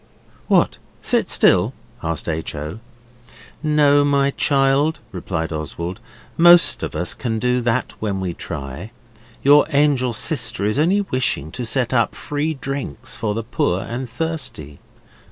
'What, 0.47 0.79
sit 1.03 1.29
still?' 1.29 1.75
asked 2.01 2.27
H. 2.27 2.55
O. 2.55 2.79
'No, 3.61 4.03
my 4.03 4.31
child,' 4.31 4.97
replied 5.11 5.53
Oswald, 5.53 5.99
'most 6.37 6.81
of 6.81 6.95
us 6.95 7.13
can 7.13 7.37
do 7.37 7.61
that 7.61 7.93
when 7.99 8.19
we 8.19 8.33
try. 8.33 8.89
Your 9.43 9.67
angel 9.69 10.11
sister 10.13 10.63
was 10.63 10.79
only 10.79 11.01
wishing 11.01 11.51
to 11.51 11.63
set 11.65 11.93
up 11.93 12.15
free 12.15 12.55
drinks 12.55 13.15
for 13.15 13.35
the 13.35 13.43
poor 13.43 13.81
and 13.83 14.09
thirsty. 14.09 14.79